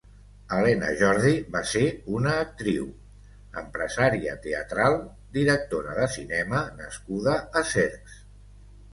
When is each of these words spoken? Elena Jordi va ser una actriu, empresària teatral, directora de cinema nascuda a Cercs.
Elena 0.59 0.87
Jordi 0.99 1.31
va 1.55 1.59
ser 1.71 1.81
una 2.19 2.31
actriu, 2.45 2.87
empresària 3.61 4.33
teatral, 4.45 4.97
directora 5.37 5.93
de 5.99 6.07
cinema 6.15 6.63
nascuda 6.81 7.37
a 7.61 7.63
Cercs. 7.73 8.17